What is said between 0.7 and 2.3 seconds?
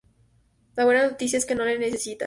La buena noticia es que no lo necesitas".